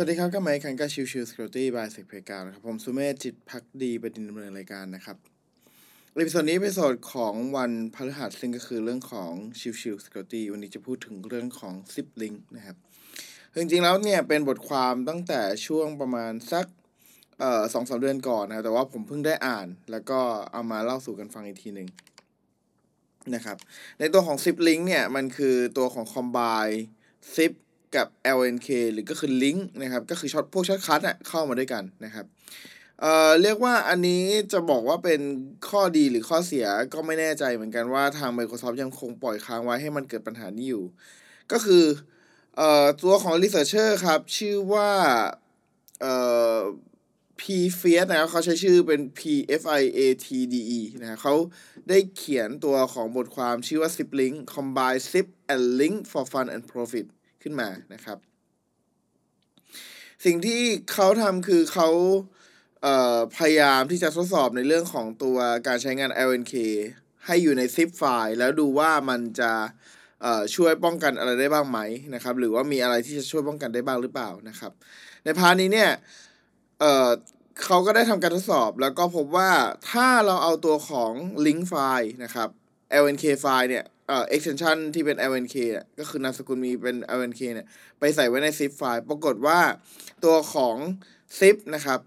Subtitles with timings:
[0.00, 5.16] สวัสดีครับก็มาอีกครั้งกับ Chill Chill Security by SecPlayground นะครับ ผมสุเมธจิตภักดีบดินทร์ดำเนินรายการนะครับ
[6.14, 12.76] ในส่วนนี้เป็นส่วนของวันพฤหัสซึ่งก็คือเรื่องของ Chill Chill Security วันนี้จะพูดถึงเรื่องของ ZipLink นะครับ
[13.60, 16.66] จริงๆแล้วเนี่ยเป็นบทความตั้งแต่ช่วงประมาณสัก
[17.40, 20.20] เอ่อสองสามเดือนก่อนนะแต่ว่าผมเพิ่งได้อ่าน แล้วก็
[20.52, 21.88] เอามาเล่าสู่กันฟังอีกทีหนึ่ง
[23.34, 23.56] นะครับ
[23.98, 26.76] ในตัวของ zip link เนี่ยมันคือตัวของ combine
[27.36, 27.52] zip
[27.96, 28.06] กับ
[28.38, 32.26] LNK หรือก็คือ link นะครับ ก็คือ short พวก shortcut อะเข้ามาด้วยกันนะครับ
[33.00, 35.20] เอ่อเรียกว่าอันนี้จะบอกว่าเป็น
[35.68, 40.84] ข้อดีหรือข้อเสียก็ไม่แน่ใจเหมือนกันว่าทาง Microsoft ยังคงปล่อยค้างไว้ให้มันเกิดปัญหานี้อยู่
[41.52, 41.84] ก็คือ
[42.56, 44.90] เอ่อตัวของ researcher ครับ ชื่อว่า
[46.00, 46.14] เอ่
[46.56, 46.58] อ
[47.40, 47.42] P
[47.80, 49.20] f i a t นะครับเขาใช้ชื่อเป็น P
[49.60, 51.34] F I A T D E นะเขา
[51.88, 57.06] ได้เขียนตัวของบทความชื่อว่า Zip Link Combine Zip and Link for Fun and Profit
[57.42, 58.18] ขึ้นมานะครับ
[60.24, 61.88] สิ่งที่เขาทำคือเขา
[63.34, 66.54] เพยายามที่จะทดสอบในเรื่องของตัวการใช้งาน LNK
[67.26, 69.52] ให้อยู่ใน zip ไฟล์แล้วดูว่ามันจะ
[70.54, 71.78] ช่วยป้องกันอะไรได้บ้างไหม
[72.14, 74.72] นะครับ หรือว่ามีอะไรที่จะช่วยป้องกันได้บ้างหรือเปล่านะครับ
[75.24, 75.90] ในพาร์ทนี้เนี่ย
[76.80, 79.50] เเขาก็ได้ทำการทดสอบแล้วก็พบว่า
[79.90, 81.12] ถ้าเราเอาตัวของ
[81.46, 82.48] link ไฟล์นะครับ
[83.02, 87.66] lnk ไฟล์เนี่ย เอ่อ extension ที่เป็น lnk เนี่ยก็คือนามสกุลมีเป็น lnk เนี่ย
[87.98, 89.60] ไปใส่ไว้ใน zip ไฟล์ ปรากฏว่า
[90.24, 90.76] ตัวของ
[91.38, 92.00] zip นะครับ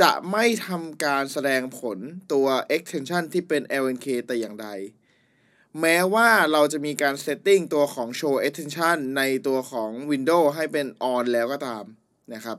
[0.00, 1.98] จะไม่ทำการแสดงผล
[2.32, 4.68] ตัว extension ที่เป็น lnk แต่อย่างใด
[5.80, 11.84] แม้ว่าเราจะมีการ setting ตัวของ show extension ในตัวของ Windows ให้เป็น on แล้วก็ตาม
[12.34, 12.58] นะครับ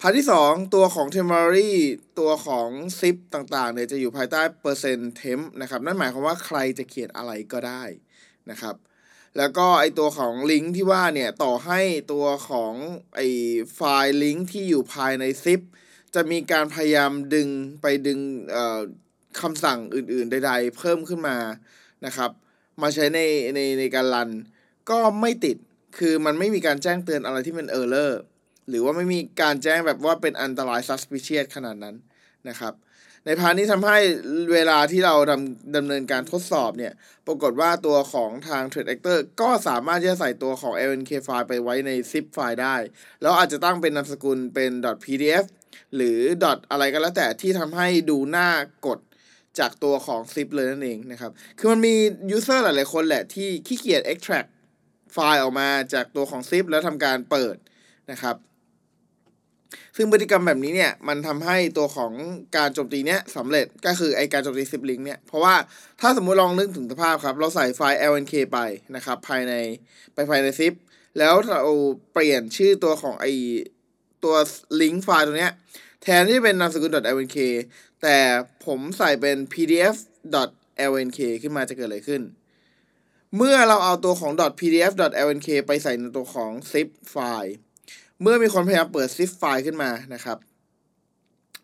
[0.00, 1.72] part ที่ 2 ตัวของ temporary
[2.18, 7.82] ตัวของ zip ต่างๆเนี่ยจะอยู่ภายใต้เปอร์เซ็นต์ temp นะครับ นั่นหมายความว่าใครจะเขียนอะไรก็ได้
[8.50, 8.76] นะครับ
[9.36, 11.80] แล้วก็ไอตัวของลิงก์ที่ว่าเนี่ย ต่อให้
[12.12, 12.74] ตัวของ
[13.16, 13.20] ไอ
[13.74, 15.60] ไฟล์ลิงก์ที่อยู่ภายใน zip
[16.14, 17.48] จะมีการพยายามดึง
[17.82, 18.20] ไปดึง
[19.40, 21.38] คำสั่งอื่นๆ ใด ๆ เพิ่มขึ้นมา
[22.06, 22.30] นะครับ
[22.82, 23.20] มาใช้ใน
[23.54, 24.30] ในในการ run
[24.90, 25.56] ก็ไม่ติด
[25.98, 28.12] คือมันไม่มีการแจ้งเตือนอะไรที่เป็น error
[28.68, 31.96] หรือว่าไม่มีการแจ้งแบบว่าเป็นอันตราย suspicious ขนาดนั้น
[32.48, 32.74] นะครับ
[33.24, 33.98] ในพาร์ทนี้ทำให้
[34.52, 36.92] เวลาที่เราดำดำเนินการทดสอบเนี่ย
[37.26, 42.76] ปรากฏว่าตัวของทาง Threat Actor ก็สามารถที่จะใส่ตัวของ lnk ไฟล์ไปไว้ใน zip ไฟล์ได้
[43.22, 44.72] แล้วอาจจะตั้งเป็นนามสกุลเป็น
[45.04, 45.44] .pdf
[45.96, 46.18] หรือ
[46.70, 48.48] อะไรก็แล้วแต่ที่ทำให้ดูหน้า
[48.86, 48.98] กด
[49.58, 51.94] จากตัวของ zip เลยนั่นเองนะครับ คือมันมี
[52.36, 54.48] user หลายๆคนแหละที่ขี้เกียจ extract
[55.12, 57.56] ไฟล์ออกมาจากตัวของ zip แล้วทำการเปิด
[58.10, 58.36] นะครับ
[59.96, 62.12] ซึ่งพฤติกรรมแบบนี้เนี่ยมันทำให้ตัวของ
[62.56, 65.54] การโจมตีเนี้ยสำเร็จก็คือไอการโจมตีซิปลิงเนี่ยเพราะว่า
[66.00, 68.58] ถ้าสมมุติลองนึกถึงสภาพครับ เราใส่ไฟล์ lnk ไป
[68.96, 69.54] นะครับภายใน
[70.14, 70.72] ไปภายในซิป
[71.18, 71.62] แล้วเรา
[72.12, 73.26] เปลี่ยนชื่อตัวของไอ
[74.24, 74.36] ตัว
[74.80, 75.52] ลิงก์ไฟล์ตัวเนี้ย
[76.02, 77.38] แทนที่เป็นนามสกุล .lnk
[78.02, 78.16] แต่
[78.66, 79.96] ผมใส่เป็น pdf
[80.90, 82.22] .lnk ขึ้นมาจะเกิดอะไรขึ้น
[83.36, 84.92] เมื่อเราเอาตัวของ .pdf
[85.26, 87.56] .lnk ไปใส่ในตัวของ zip ไฟล์
[88.22, 90.38] เมื่อมีคนพยายามเปิด zip ไฟล์ขึ้นมานะครับ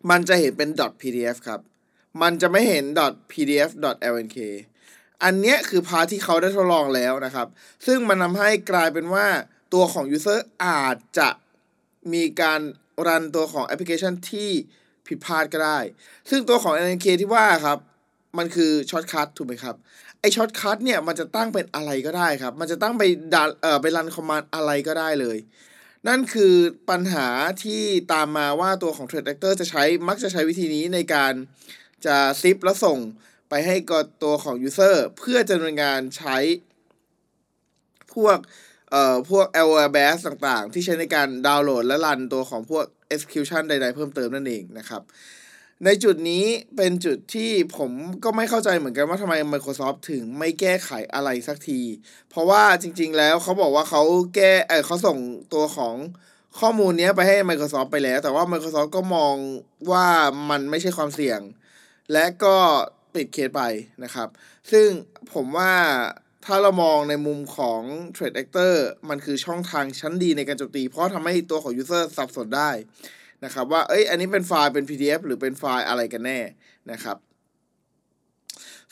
[0.09, 0.69] มันจะเห็นเป็น
[1.01, 1.59] .pdf ครับ
[2.21, 2.85] มันจะไม่เห็น
[3.31, 3.69] .pdf
[4.13, 4.37] .lnk
[5.23, 7.47] อันเนี้ยคือพาทที่เขาได้ทดลองแล้วนะครับ
[7.85, 9.27] ซึ่งมันทำให้กลายเป็นว่า
[9.73, 11.29] ตัวของ user อาจจะ
[12.13, 12.61] มีการ
[13.07, 14.49] run ตัวของแอปพลิเคชันที่
[15.07, 15.79] ผิดพลาดก็ได้
[16.29, 17.77] ซึ่งตัวของ LNK ที่ว่าครับ
[18.37, 19.75] มันคือ shortcut ถูกไหมครับ
[20.19, 25.37] ไอ shortcut เนี่ยมันจะตั้งเป็นอะไรก็ได้ครับ มันจะตั้งไปดันเอ่อไป run command อะไรก็ได้เลย
[26.07, 26.55] นั่นคือ
[26.89, 27.27] ปัญหา
[27.63, 27.83] ที่
[28.13, 31.33] ตามมาว่าตัวของ Threat Actor จะใช้มักจะใช้วิธีนี้ในการ
[32.05, 32.99] จะ zip แล้วส่ง
[33.49, 36.37] ไปให้กับตัวของ User เพื่อจะดำเนินการใช้
[38.13, 38.37] พวก
[38.91, 45.01] เอ่อพวก l r b a s ต่างๆ ที่ใช้ในการดาวน์โหลดและรันตัวของพวก execution ใดๆ เพิ่มเติมนั่นเองนะครับ
[45.85, 46.45] ในจุดนี้
[46.75, 47.91] เป็นจุดที่ผม
[48.23, 51.81] ก็ไม่เข้าใจเหมือนกันว่าทำไม Microsoft ถึงไม่แก้ไขอะไรสักที
[52.29, 54.01] เพราะว่าจริง ๆ แล้วเขาบอกว่าเขา
[54.35, 55.17] แก้เออเขาส่ง
[55.53, 55.95] ตัวของ
[56.59, 59.35] ข้อมูลนี้ไปให้ Microsoft ไปแล้ว แต่ว่า Microsoft ก็มอง
[59.91, 60.07] ว่า
[60.49, 61.39] มันไม่ใช่ความเสี่ยง
[62.13, 62.55] และก็
[63.13, 63.61] ปิดเคสไป
[64.03, 64.27] นะครับ
[64.71, 64.87] ซึ่ง
[65.33, 65.73] ผมว่า
[66.45, 67.81] ถ้าเรามองในมุมของ
[68.15, 68.73] Trade Actor
[69.09, 72.71] มันคือช่องทางชั้นดีในการโจมตี เพราะทำให้ตัวของ User สับสนได้
[73.43, 76.39] นะครับว่าเอ้ยอันนี้เป็นไฟล์เป็น PDF หรือเป็นไฟล์อะไรกันแน่
[76.91, 77.17] นะครับ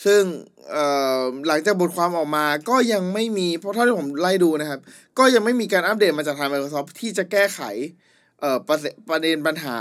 [0.06, 0.24] ซึ่ง
[1.48, 4.80] หลังจากบทความออกมาก็ยังไม่มี เพราะเท่าที่ผมไล่ดูนะครับ
[5.20, 7.62] ก็ยังไม่มีการอัปเดตมาจากทาง Microsoft ที่จะแก้ไข
[8.68, 8.78] ประ
[9.10, 9.80] ประเด็นปัญหา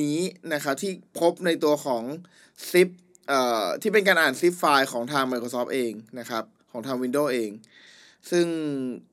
[0.00, 0.18] นี้
[0.52, 2.02] นะครับที่พบในตัวของ
[2.70, 2.88] zip
[3.82, 7.50] ที่เป็นการอ่าน zip ไฟล์ของทาง Microsoft เองนะครับ ของทาง Windows เอง
[8.30, 8.46] ซึ่ง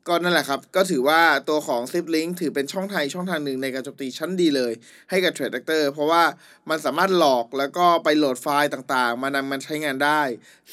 [0.07, 4.73] ก็นั่นแหละครับ ก็ถือว่าตัวของ Zip Link ถือเป็นช่องทางช่องทางหนึ่งในการโจมตีชั้นดีเลย
[5.09, 6.23] ให้กับ Trade Actor เพราะว่า
[6.69, 10.21] มันสามารถหลอกแล้วก็ไปโหลดไฟล์ต่างๆ มานำมันใช้งานได้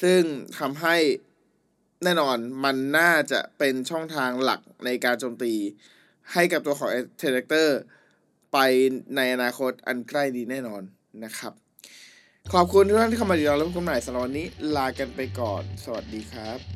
[0.02, 0.20] ซึ่ง
[0.58, 0.96] ทำให้
[2.04, 5.52] แน่นอนมันน่าจะเป็นช่องทางหลักในการโจมตี
[6.32, 6.90] ให้กับตัวของ
[7.20, 7.68] Trade Actor
[8.52, 8.58] ไป
[9.16, 10.82] ในอนาคตอันใกล้ดีแน่นอน
[11.24, 11.52] นะครับ
[12.52, 14.46] ขอบคุณทุกท่านที่เข้ามาติดตามรับชมใหม่สำหรับวันนี้
[14.76, 16.75] ลากันไปก่อน สวัสดีครับ